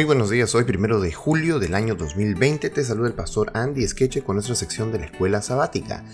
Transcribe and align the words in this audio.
Muy 0.00 0.06
buenos 0.06 0.30
días, 0.30 0.54
hoy 0.54 0.64
primero 0.64 0.98
de 0.98 1.12
julio 1.12 1.58
del 1.58 1.74
año 1.74 1.94
2020 1.94 2.70
te 2.70 2.84
saluda 2.84 3.08
el 3.08 3.12
pastor 3.12 3.50
Andy 3.52 3.86
Skeche 3.86 4.22
con 4.22 4.36
nuestra 4.36 4.54
sección 4.54 4.90
de 4.92 4.98
la 4.98 5.04
escuela 5.04 5.42
sabática. 5.42 6.06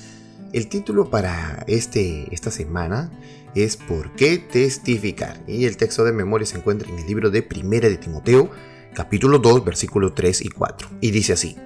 El 0.52 0.66
título 0.66 1.08
para 1.08 1.64
este, 1.68 2.26
esta 2.34 2.50
semana 2.50 3.12
es 3.54 3.76
¿Por 3.76 4.10
qué 4.16 4.38
testificar? 4.38 5.40
Y 5.46 5.66
el 5.66 5.76
texto 5.76 6.02
de 6.02 6.12
memoria 6.12 6.48
se 6.48 6.56
encuentra 6.56 6.88
en 6.88 6.98
el 6.98 7.06
libro 7.06 7.30
de 7.30 7.42
Primera 7.42 7.88
de 7.88 7.96
Timoteo, 7.96 8.50
capítulo 8.92 9.38
2, 9.38 9.64
versículos 9.64 10.16
3 10.16 10.42
y 10.42 10.48
4. 10.48 10.88
Y 11.00 11.12
dice 11.12 11.34
así, 11.34 11.56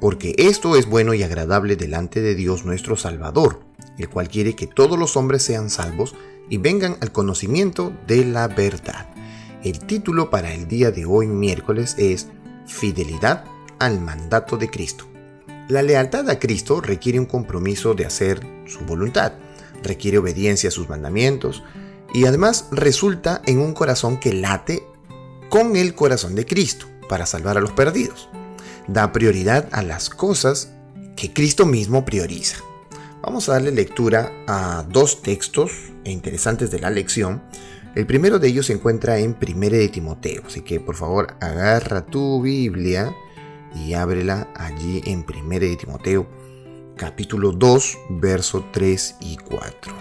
Porque 0.00 0.34
esto 0.38 0.76
es 0.76 0.86
bueno 0.86 1.12
y 1.12 1.24
agradable 1.24 1.76
delante 1.76 2.22
de 2.22 2.34
Dios 2.34 2.64
nuestro 2.64 2.96
Salvador, 2.96 3.60
el 3.98 4.08
cual 4.08 4.30
quiere 4.30 4.56
que 4.56 4.66
todos 4.66 4.98
los 4.98 5.18
hombres 5.18 5.42
sean 5.42 5.68
salvos 5.68 6.14
y 6.48 6.56
vengan 6.56 6.96
al 7.02 7.12
conocimiento 7.12 7.92
de 8.06 8.24
la 8.24 8.48
verdad. 8.48 9.15
El 9.66 9.80
título 9.80 10.30
para 10.30 10.54
el 10.54 10.68
día 10.68 10.92
de 10.92 11.06
hoy 11.06 11.26
miércoles 11.26 11.96
es 11.98 12.28
Fidelidad 12.68 13.42
al 13.80 14.00
mandato 14.00 14.56
de 14.56 14.70
Cristo. 14.70 15.08
La 15.66 15.82
lealtad 15.82 16.30
a 16.30 16.38
Cristo 16.38 16.80
requiere 16.80 17.18
un 17.18 17.26
compromiso 17.26 17.92
de 17.92 18.06
hacer 18.06 18.40
su 18.68 18.84
voluntad, 18.84 19.32
requiere 19.82 20.18
obediencia 20.18 20.68
a 20.68 20.70
sus 20.70 20.88
mandamientos 20.88 21.64
y 22.14 22.26
además 22.26 22.68
resulta 22.70 23.42
en 23.44 23.58
un 23.58 23.72
corazón 23.72 24.20
que 24.20 24.34
late 24.34 24.86
con 25.48 25.74
el 25.74 25.96
corazón 25.96 26.36
de 26.36 26.46
Cristo 26.46 26.86
para 27.08 27.26
salvar 27.26 27.58
a 27.58 27.60
los 27.60 27.72
perdidos. 27.72 28.28
Da 28.86 29.10
prioridad 29.10 29.68
a 29.72 29.82
las 29.82 30.10
cosas 30.10 30.70
que 31.16 31.32
Cristo 31.32 31.66
mismo 31.66 32.04
prioriza. 32.04 32.58
Vamos 33.20 33.48
a 33.48 33.54
darle 33.54 33.72
lectura 33.72 34.30
a 34.46 34.84
dos 34.88 35.22
textos 35.22 35.72
interesantes 36.04 36.70
de 36.70 36.78
la 36.78 36.90
lección 36.90 37.42
el 37.96 38.06
primero 38.06 38.38
de 38.38 38.48
ellos 38.48 38.66
se 38.66 38.74
encuentra 38.74 39.18
en 39.18 39.34
1 39.40 39.70
de 39.70 39.88
Timoteo, 39.88 40.42
así 40.46 40.60
que 40.60 40.80
por 40.80 40.96
favor 40.96 41.34
agarra 41.40 42.04
tu 42.04 42.42
Biblia 42.42 43.16
y 43.74 43.94
ábrela 43.94 44.48
allí 44.54 45.00
en 45.06 45.24
1 45.26 45.58
de 45.60 45.76
Timoteo, 45.76 46.26
capítulo 46.94 47.52
2, 47.52 47.98
verso 48.10 48.66
3 48.70 49.16
y 49.20 49.38
4. 49.38 49.94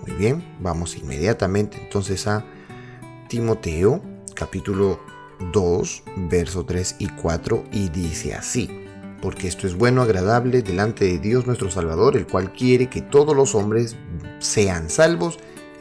Muy 0.00 0.16
bien, 0.16 0.42
vamos 0.60 0.96
inmediatamente 0.96 1.76
entonces 1.78 2.26
a 2.26 2.42
Timoteo, 3.28 4.02
capítulo 4.34 4.98
2, 5.52 6.04
verso 6.30 6.64
3 6.64 6.96
y 7.00 7.08
4, 7.08 7.64
y 7.70 7.90
dice 7.90 8.32
así, 8.32 8.70
porque 9.20 9.46
esto 9.46 9.66
es 9.66 9.76
bueno, 9.76 10.00
agradable 10.00 10.62
delante 10.62 11.04
de 11.04 11.18
Dios 11.18 11.46
nuestro 11.46 11.70
Salvador, 11.70 12.16
el 12.16 12.26
cual 12.26 12.54
quiere 12.54 12.88
que 12.88 13.02
todos 13.02 13.36
los 13.36 13.54
hombres 13.54 13.94
sean 14.38 14.88
salvos 14.88 15.38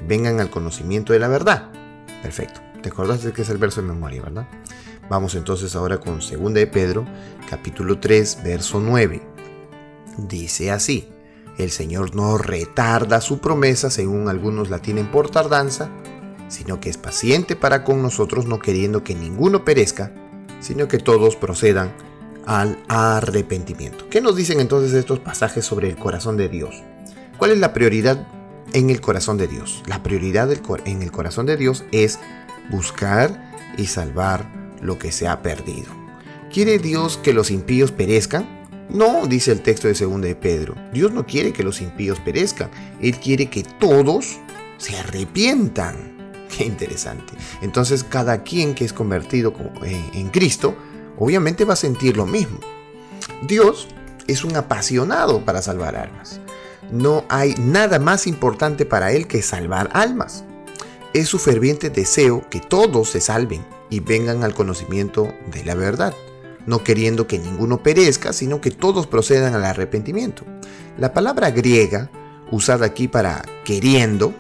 vengan 0.08 0.40
al 0.40 0.50
conocimiento 0.50 1.14
de 1.14 1.20
la 1.20 1.28
verdad. 1.28 1.72
Perfecto. 2.22 2.62
¿Te 2.82 2.90
acordás 2.90 3.24
de 3.24 3.32
que 3.32 3.44
es 3.44 3.50
el 3.50 3.58
verso 3.58 3.82
de 3.82 3.88
memoria, 3.88 4.22
verdad? 4.22 4.48
Vamos 5.10 5.36
entonces 5.36 5.76
ahora 5.76 6.00
con 6.00 6.20
2 6.20 6.54
de 6.54 6.68
Pedro, 6.68 7.06
capítulo 7.50 8.00
3, 8.00 8.40
verso 8.44 8.80
9. 8.80 9.22
Dice 10.18 10.72
así, 10.72 11.10
el 11.58 11.70
Señor 11.70 12.16
no 12.16 12.38
retarda 12.38 13.22
su 13.22 13.40
promesa, 13.40 13.90
según 13.90 14.30
algunos 14.30 14.70
la 14.70 14.80
tienen 14.80 15.12
por 15.12 15.30
tardanza, 15.30 15.90
sino 16.48 16.80
que 16.80 16.90
es 16.90 16.98
paciente 16.98 17.56
para 17.56 17.84
con 17.84 18.02
nosotros, 18.02 18.46
no 18.46 18.60
queriendo 18.60 19.04
que 19.04 19.16
ninguno 19.16 19.64
perezca, 19.64 20.14
sino 20.60 20.88
que 20.88 20.98
todos 20.98 21.36
procedan 21.36 21.94
al 22.46 22.78
arrepentimiento. 22.88 24.10
¿Qué 24.10 24.22
nos 24.22 24.36
dicen 24.36 24.60
entonces 24.60 24.94
estos 24.94 25.20
pasajes 25.20 25.66
sobre 25.66 25.90
el 25.90 25.98
corazón 25.98 26.38
de 26.38 26.50
Dios? 26.50 26.84
¿Cuál 27.38 27.52
es 27.52 27.60
la 27.60 27.74
prioridad 27.74 28.28
en 28.74 28.90
el 28.90 29.02
corazón 29.02 29.38
de 29.38 29.48
Dios. 29.48 29.84
La 29.88 30.04
prioridad 30.04 30.50
en 30.86 31.02
el 31.02 31.12
corazón 31.12 31.46
de 31.46 31.58
Dios 31.58 31.84
es 31.92 32.20
buscar 32.70 33.52
y 33.78 33.88
salvar 33.88 34.46
lo 34.82 34.98
que 34.98 35.12
se 35.12 35.28
ha 35.28 35.42
perdido. 35.42 35.90
¿Quiere 36.52 36.80
Dios 36.80 37.18
que 37.18 37.34
los 37.34 37.52
impíos 37.52 37.92
perezcan? 37.92 38.62
No, 38.90 39.26
dice 39.26 39.52
el 39.52 39.62
texto 39.62 39.88
de 39.88 39.94
2 39.94 40.22
de 40.22 40.36
Pedro. 40.36 40.76
Dios 40.92 41.14
no 41.14 41.26
quiere 41.26 41.54
que 41.54 41.64
los 41.64 41.82
impíos 41.82 42.20
perezcan. 42.20 42.70
Él 43.02 43.18
quiere 43.18 43.50
que 43.50 43.64
todos 43.64 44.40
se 44.78 44.98
arrepientan. 44.98 46.36
Qué 46.58 46.66
interesante. 46.66 47.34
Entonces 47.62 48.04
cada 48.04 48.44
quien 48.44 48.76
que 48.76 48.84
es 48.84 48.92
convertido 48.92 49.54
eh, 49.84 50.10
en 50.14 50.30
Cristo, 50.30 50.76
obviamente 51.18 51.64
va 51.64 51.74
a 51.74 51.78
sentir 51.78 52.18
lo 52.18 52.26
mismo. 52.26 52.60
Dios 53.48 53.88
es 54.28 54.44
un 54.44 54.56
apasionado 54.56 55.46
para 55.46 55.62
salvar 55.62 55.96
almas 55.96 56.42
no 56.92 57.26
hay 57.30 57.56
nada 57.58 58.00
más 58.00 58.28
importante 58.28 58.86
para 58.86 59.12
él 59.12 59.28
que 59.28 59.42
salvar 59.42 59.90
almas. 59.94 60.44
Es 61.14 61.28
su 61.28 61.40
ferviente 61.40 61.90
deseo 61.90 62.48
que 62.50 62.60
todos 62.60 63.10
se 63.10 63.22
salven 63.22 63.66
y 63.90 64.00
vengan 64.00 64.44
al 64.44 64.54
conocimiento 64.54 65.34
de 65.52 65.66
la 65.66 65.76
verdad, 65.76 66.14
no 66.66 66.84
queriendo 66.84 67.28
que 67.28 67.40
ninguno 67.40 67.84
perezca, 67.84 68.34
sino 68.34 68.62
que 68.62 68.72
todos 68.72 69.08
procedan 69.08 69.54
al 69.54 69.66
arrepentimiento. 69.66 70.46
La 70.98 71.14
palabra 71.14 71.52
griega 71.52 72.10
usada 72.52 72.86
aquí 72.86 73.08
para 73.08 73.44
queriendo, 73.66 74.34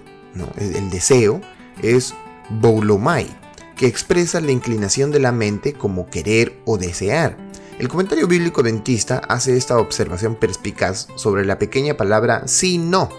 el 0.57 0.89
deseo, 0.89 1.41
es 1.81 2.13
boulomai, 2.49 3.27
que 3.75 3.87
expresa 3.87 4.39
la 4.41 4.51
inclinación 4.51 5.11
de 5.11 5.19
la 5.19 5.31
mente 5.31 5.73
como 5.73 6.09
querer 6.09 6.61
o 6.65 6.77
desear 6.77 7.37
el 7.81 7.87
comentario 7.87 8.27
bíblico 8.27 8.61
adventista 8.61 9.23
hace 9.27 9.57
esta 9.57 9.79
observación 9.79 10.35
perspicaz 10.35 11.07
sobre 11.15 11.45
la 11.45 11.57
pequeña 11.57 11.97
palabra 11.97 12.47
si 12.47 12.77
no. 12.77 13.09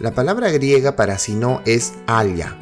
La 0.00 0.12
palabra 0.12 0.50
griega 0.50 0.96
para 0.96 1.18
si 1.18 1.34
no 1.34 1.62
es 1.64 1.92
alia. 2.08 2.56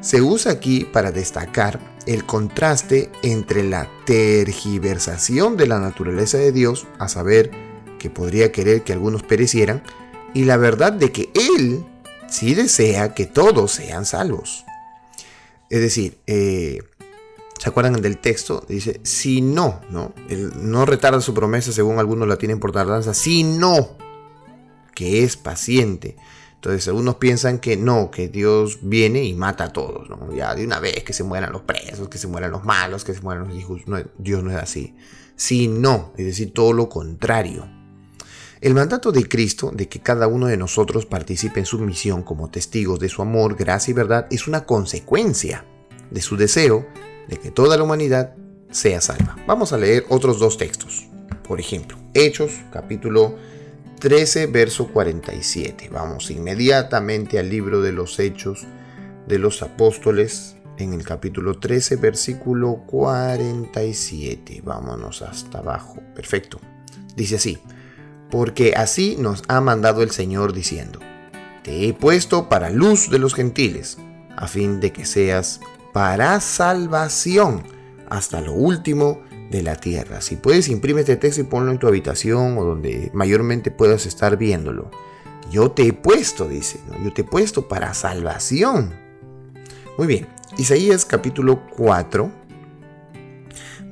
Se 0.00 0.22
usa 0.22 0.50
aquí 0.50 0.86
para 0.90 1.12
destacar 1.12 1.78
el 2.06 2.24
contraste 2.24 3.10
entre 3.22 3.64
la 3.64 3.86
tergiversación 4.06 5.58
de 5.58 5.66
la 5.66 5.78
naturaleza 5.78 6.38
de 6.38 6.52
Dios, 6.52 6.86
a 6.98 7.08
saber, 7.08 7.50
que 7.98 8.08
podría 8.08 8.50
querer 8.50 8.80
que 8.80 8.94
algunos 8.94 9.22
perecieran, 9.22 9.82
y 10.32 10.44
la 10.44 10.56
verdad 10.56 10.94
de 10.94 11.12
que 11.12 11.30
Él 11.34 11.84
sí 12.30 12.54
desea 12.54 13.12
que 13.12 13.26
todos 13.26 13.72
sean 13.72 14.06
salvos. 14.06 14.64
Es 15.68 15.82
decir, 15.82 16.16
eh, 16.26 16.78
¿Se 17.58 17.68
acuerdan 17.68 18.00
del 18.00 18.18
texto? 18.18 18.64
Dice, 18.68 19.00
si 19.02 19.40
no, 19.40 19.80
¿no? 19.90 20.14
no 20.60 20.86
retarda 20.86 21.20
su 21.20 21.34
promesa, 21.34 21.72
según 21.72 21.98
algunos 21.98 22.28
la 22.28 22.36
tienen 22.36 22.60
por 22.60 22.72
tardanza, 22.72 23.14
sino 23.14 23.96
que 24.94 25.24
es 25.24 25.36
paciente. 25.36 26.16
Entonces 26.54 26.88
algunos 26.88 27.16
piensan 27.16 27.58
que 27.58 27.76
no, 27.76 28.10
que 28.10 28.28
Dios 28.28 28.78
viene 28.82 29.24
y 29.24 29.34
mata 29.34 29.64
a 29.64 29.72
todos, 29.72 30.08
¿no? 30.08 30.32
Ya 30.34 30.54
de 30.54 30.64
una 30.64 30.80
vez 30.80 31.04
que 31.04 31.12
se 31.12 31.22
mueran 31.22 31.52
los 31.52 31.62
presos, 31.62 32.08
que 32.08 32.18
se 32.18 32.26
mueran 32.26 32.50
los 32.50 32.64
malos, 32.64 33.04
que 33.04 33.14
se 33.14 33.20
mueran 33.20 33.48
los 33.48 33.56
hijos. 33.56 33.82
Dios 34.18 34.42
no 34.42 34.50
es 34.50 34.56
así. 34.56 34.96
Sino, 35.36 36.12
es 36.16 36.26
decir, 36.26 36.52
todo 36.52 36.72
lo 36.72 36.88
contrario. 36.88 37.68
El 38.60 38.74
mandato 38.74 39.12
de 39.12 39.28
Cristo 39.28 39.70
de 39.72 39.88
que 39.88 40.00
cada 40.00 40.26
uno 40.26 40.48
de 40.48 40.56
nosotros 40.56 41.06
participe 41.06 41.60
en 41.60 41.66
su 41.66 41.78
misión 41.78 42.24
como 42.24 42.50
testigos 42.50 42.98
de 42.98 43.08
su 43.08 43.22
amor, 43.22 43.54
gracia 43.54 43.92
y 43.92 43.94
verdad 43.94 44.26
es 44.30 44.48
una 44.48 44.64
consecuencia 44.64 45.64
de 46.10 46.20
su 46.20 46.36
deseo 46.36 46.86
de 47.28 47.36
que 47.38 47.50
toda 47.50 47.76
la 47.76 47.84
humanidad 47.84 48.34
sea 48.70 49.00
salva. 49.00 49.36
Vamos 49.46 49.72
a 49.72 49.78
leer 49.78 50.04
otros 50.08 50.38
dos 50.38 50.58
textos. 50.58 51.06
Por 51.46 51.60
ejemplo, 51.60 51.96
Hechos 52.14 52.52
capítulo 52.72 53.36
13, 54.00 54.46
verso 54.46 54.88
47. 54.88 55.88
Vamos 55.90 56.30
inmediatamente 56.30 57.38
al 57.38 57.48
libro 57.48 57.80
de 57.80 57.92
los 57.92 58.18
Hechos 58.18 58.66
de 59.26 59.38
los 59.38 59.62
Apóstoles 59.62 60.56
en 60.78 60.92
el 60.94 61.04
capítulo 61.04 61.58
13, 61.58 61.96
versículo 61.96 62.84
47. 62.86 64.62
Vámonos 64.64 65.22
hasta 65.22 65.58
abajo. 65.58 66.00
Perfecto. 66.14 66.60
Dice 67.16 67.36
así, 67.36 67.58
porque 68.30 68.74
así 68.76 69.16
nos 69.18 69.42
ha 69.48 69.60
mandado 69.60 70.02
el 70.02 70.10
Señor 70.10 70.52
diciendo, 70.52 71.00
te 71.64 71.88
he 71.88 71.94
puesto 71.94 72.48
para 72.48 72.70
luz 72.70 73.10
de 73.10 73.18
los 73.18 73.34
gentiles, 73.34 73.98
a 74.36 74.46
fin 74.46 74.80
de 74.80 74.92
que 74.92 75.04
seas 75.04 75.60
para 75.98 76.38
salvación 76.38 77.64
hasta 78.08 78.40
lo 78.40 78.52
último 78.52 79.20
de 79.50 79.64
la 79.64 79.74
tierra. 79.74 80.20
Si 80.20 80.36
puedes, 80.36 80.68
imprime 80.68 81.00
este 81.00 81.16
texto 81.16 81.40
y 81.40 81.44
ponlo 81.44 81.72
en 81.72 81.80
tu 81.80 81.88
habitación 81.88 82.56
o 82.56 82.62
donde 82.62 83.10
mayormente 83.14 83.72
puedas 83.72 84.06
estar 84.06 84.36
viéndolo. 84.36 84.92
Yo 85.50 85.72
te 85.72 85.88
he 85.88 85.92
puesto, 85.92 86.46
dice, 86.46 86.78
yo 87.02 87.12
te 87.12 87.22
he 87.22 87.24
puesto 87.24 87.66
para 87.66 87.94
salvación. 87.94 88.94
Muy 89.98 90.06
bien, 90.06 90.28
Isaías 90.56 91.04
capítulo 91.04 91.66
4, 91.76 92.30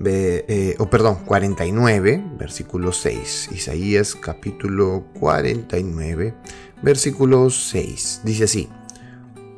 eh, 0.05 0.77
o 0.79 0.89
perdón, 0.89 1.25
49, 1.27 2.23
versículo 2.39 2.93
6. 2.93 3.49
Isaías 3.51 4.15
capítulo 4.15 5.07
49, 5.19 6.35
versículo 6.83 7.51
6. 7.51 8.21
Dice 8.23 8.45
así, 8.45 8.69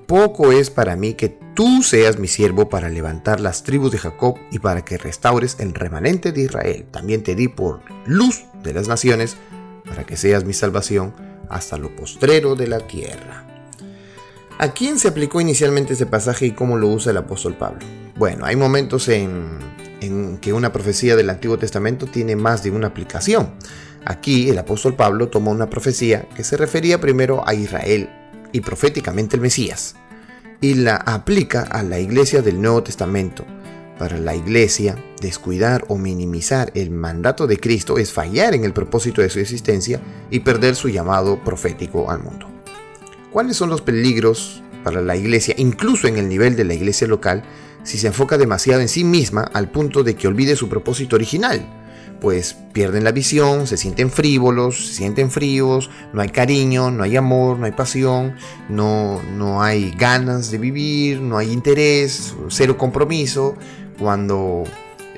poco 0.06 0.50
es 0.50 0.70
para 0.70 0.96
mí 0.96 1.12
que 1.12 1.46
tú 1.58 1.82
seas 1.82 2.20
mi 2.20 2.28
siervo 2.28 2.68
para 2.68 2.88
levantar 2.88 3.40
las 3.40 3.64
tribus 3.64 3.90
de 3.90 3.98
Jacob 3.98 4.36
y 4.52 4.60
para 4.60 4.84
que 4.84 4.96
restaures 4.96 5.56
el 5.58 5.74
remanente 5.74 6.30
de 6.30 6.42
Israel. 6.42 6.86
También 6.92 7.24
te 7.24 7.34
di 7.34 7.48
por 7.48 7.80
luz 8.06 8.44
de 8.62 8.72
las 8.72 8.86
naciones, 8.86 9.36
para 9.84 10.06
que 10.06 10.16
seas 10.16 10.44
mi 10.44 10.52
salvación 10.52 11.12
hasta 11.48 11.76
lo 11.76 11.96
postrero 11.96 12.54
de 12.54 12.68
la 12.68 12.78
tierra. 12.78 13.44
¿A 14.56 14.68
quién 14.68 15.00
se 15.00 15.08
aplicó 15.08 15.40
inicialmente 15.40 15.94
este 15.94 16.06
pasaje 16.06 16.46
y 16.46 16.52
cómo 16.52 16.76
lo 16.76 16.86
usa 16.90 17.10
el 17.10 17.16
apóstol 17.16 17.56
Pablo? 17.56 17.80
Bueno, 18.14 18.46
hay 18.46 18.54
momentos 18.54 19.08
en, 19.08 19.58
en 20.00 20.38
que 20.38 20.52
una 20.52 20.72
profecía 20.72 21.16
del 21.16 21.28
Antiguo 21.28 21.58
Testamento 21.58 22.06
tiene 22.06 22.36
más 22.36 22.62
de 22.62 22.70
una 22.70 22.86
aplicación. 22.86 23.54
Aquí 24.04 24.48
el 24.48 24.58
apóstol 24.58 24.94
Pablo 24.94 25.26
tomó 25.26 25.50
una 25.50 25.68
profecía 25.68 26.28
que 26.36 26.44
se 26.44 26.56
refería 26.56 27.00
primero 27.00 27.42
a 27.48 27.52
Israel 27.52 28.08
y 28.52 28.60
proféticamente 28.60 29.34
el 29.34 29.42
Mesías, 29.42 29.96
y 30.60 30.74
la 30.74 30.96
aplica 30.96 31.62
a 31.62 31.82
la 31.82 32.00
iglesia 32.00 32.42
del 32.42 32.60
Nuevo 32.60 32.82
Testamento. 32.82 33.44
Para 33.98 34.18
la 34.18 34.34
iglesia, 34.34 34.96
descuidar 35.20 35.84
o 35.88 35.98
minimizar 35.98 36.70
el 36.74 36.90
mandato 36.90 37.46
de 37.46 37.58
Cristo 37.58 37.98
es 37.98 38.12
fallar 38.12 38.54
en 38.54 38.64
el 38.64 38.72
propósito 38.72 39.22
de 39.22 39.30
su 39.30 39.40
existencia 39.40 40.00
y 40.30 40.40
perder 40.40 40.76
su 40.76 40.88
llamado 40.88 41.42
profético 41.42 42.10
al 42.10 42.22
mundo. 42.22 42.48
¿Cuáles 43.32 43.56
son 43.56 43.70
los 43.70 43.82
peligros 43.82 44.62
para 44.84 45.00
la 45.00 45.16
iglesia, 45.16 45.54
incluso 45.58 46.06
en 46.06 46.16
el 46.16 46.28
nivel 46.28 46.56
de 46.56 46.64
la 46.64 46.74
iglesia 46.74 47.06
local, 47.06 47.42
si 47.82 47.98
se 47.98 48.06
enfoca 48.08 48.38
demasiado 48.38 48.80
en 48.80 48.88
sí 48.88 49.04
misma 49.04 49.42
al 49.52 49.70
punto 49.70 50.02
de 50.02 50.16
que 50.16 50.28
olvide 50.28 50.56
su 50.56 50.68
propósito 50.68 51.16
original? 51.16 51.87
Pues 52.20 52.56
pierden 52.72 53.04
la 53.04 53.12
visión, 53.12 53.66
se 53.66 53.76
sienten 53.76 54.10
frívolos, 54.10 54.88
se 54.88 54.94
sienten 54.94 55.30
fríos, 55.30 55.88
no 56.12 56.20
hay 56.20 56.30
cariño, 56.30 56.90
no 56.90 57.04
hay 57.04 57.16
amor, 57.16 57.58
no 57.58 57.66
hay 57.66 57.72
pasión, 57.72 58.34
no, 58.68 59.22
no 59.36 59.62
hay 59.62 59.92
ganas 59.92 60.50
de 60.50 60.58
vivir, 60.58 61.20
no 61.20 61.38
hay 61.38 61.52
interés, 61.52 62.34
cero 62.48 62.76
compromiso, 62.76 63.54
cuando 63.98 64.64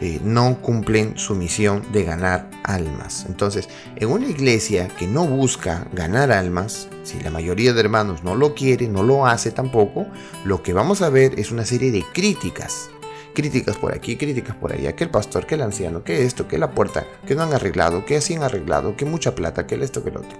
eh, 0.02 0.18
no 0.24 0.62
cumplen 0.62 1.18
su 1.18 1.34
misión 1.34 1.82
de 1.92 2.04
ganar 2.04 2.50
almas. 2.64 3.26
Entonces, 3.28 3.68
en 3.96 4.08
una 4.08 4.28
iglesia 4.28 4.88
que 4.88 5.06
no 5.06 5.26
busca 5.26 5.86
ganar 5.92 6.32
almas, 6.32 6.88
si 7.02 7.20
la 7.20 7.30
mayoría 7.30 7.74
de 7.74 7.80
hermanos 7.80 8.24
no 8.24 8.34
lo 8.34 8.54
quiere, 8.54 8.88
no 8.88 9.02
lo 9.02 9.26
hace 9.26 9.50
tampoco, 9.50 10.06
lo 10.44 10.62
que 10.62 10.72
vamos 10.72 11.02
a 11.02 11.10
ver 11.10 11.38
es 11.38 11.50
una 11.50 11.66
serie 11.66 11.90
de 11.90 12.02
críticas. 12.14 12.88
Críticas 13.34 13.76
por 13.76 13.94
aquí, 13.94 14.16
críticas 14.16 14.56
por 14.56 14.72
allá, 14.72 14.94
que 14.94 15.04
el 15.04 15.10
pastor, 15.10 15.46
que 15.46 15.54
el 15.54 15.62
anciano, 15.62 16.02
que 16.02 16.24
esto, 16.24 16.48
que 16.48 16.58
la 16.58 16.72
puerta, 16.72 17.06
que 17.26 17.34
no 17.34 17.42
han 17.42 17.52
arreglado, 17.52 18.04
que 18.04 18.16
así 18.16 18.34
han 18.34 18.42
arreglado, 18.42 18.96
que 18.96 19.04
mucha 19.04 19.34
plata, 19.34 19.66
que 19.66 19.76
esto, 19.76 20.02
que 20.02 20.10
el 20.10 20.16
otro. 20.16 20.36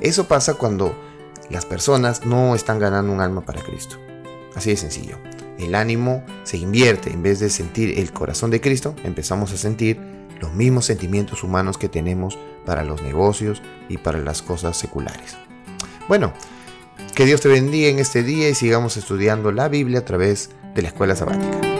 Eso 0.00 0.26
pasa 0.26 0.54
cuando 0.54 0.94
las 1.50 1.66
personas 1.66 2.24
no 2.24 2.54
están 2.54 2.78
ganando 2.78 3.12
un 3.12 3.20
alma 3.20 3.42
para 3.42 3.62
Cristo. 3.62 3.96
Así 4.54 4.70
de 4.70 4.76
sencillo 4.76 5.18
el 5.64 5.74
ánimo 5.74 6.24
se 6.44 6.56
invierte, 6.56 7.12
en 7.12 7.22
vez 7.22 7.40
de 7.40 7.50
sentir 7.50 7.98
el 7.98 8.12
corazón 8.12 8.50
de 8.50 8.60
Cristo, 8.60 8.94
empezamos 9.04 9.52
a 9.52 9.56
sentir 9.56 10.00
los 10.40 10.52
mismos 10.54 10.86
sentimientos 10.86 11.42
humanos 11.42 11.76
que 11.76 11.88
tenemos 11.88 12.38
para 12.64 12.84
los 12.84 13.02
negocios 13.02 13.62
y 13.88 13.98
para 13.98 14.18
las 14.18 14.42
cosas 14.42 14.76
seculares. 14.76 15.36
Bueno, 16.08 16.32
que 17.14 17.26
Dios 17.26 17.40
te 17.40 17.48
bendiga 17.48 17.88
en 17.88 17.98
este 17.98 18.22
día 18.22 18.48
y 18.48 18.54
sigamos 18.54 18.96
estudiando 18.96 19.52
la 19.52 19.68
Biblia 19.68 20.00
a 20.00 20.04
través 20.04 20.50
de 20.74 20.82
la 20.82 20.88
escuela 20.88 21.14
sabática. 21.14 21.79